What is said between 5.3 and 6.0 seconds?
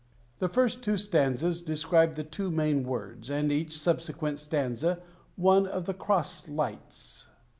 one of the